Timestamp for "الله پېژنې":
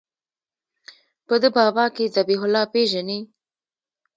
2.45-3.19